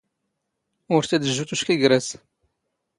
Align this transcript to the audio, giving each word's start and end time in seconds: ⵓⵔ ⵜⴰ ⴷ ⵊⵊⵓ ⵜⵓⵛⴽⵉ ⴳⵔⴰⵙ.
ⵓⵔ 0.95 1.03
ⵜⴰ 1.09 1.17
ⴷ 1.25 1.27
ⵊⵊⵓ 1.31 1.43
ⵜⵓⵛⴽⵉ 1.49 1.75
ⴳⵔⴰⵙ. 1.81 2.07